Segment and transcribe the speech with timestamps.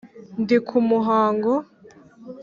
[0.41, 1.53] ndi ku muhango.